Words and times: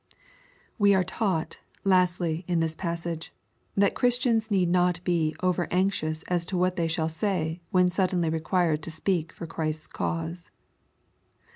We 0.79 0.95
are 0.95 1.03
taught, 1.03 1.59
lastly, 1.83 2.43
in 2.47 2.59
this 2.59 2.73
passage, 2.73 3.31
that 3.77 3.93
Christiana 3.93 4.41
need 4.49 4.69
not 4.69 4.99
he 5.05 5.35
over 5.43 5.67
anxious 5.69 6.23
as 6.23 6.43
to 6.47 6.57
what 6.57 6.75
they 6.75 6.87
shall 6.87 7.07
say, 7.07 7.61
when 7.69 7.87
suddenly 7.87 8.31
required 8.31 8.81
to 8.81 8.89
speak 8.89 9.31
for 9.31 9.45
Christ's 9.45 9.85
cause. 9.85 10.49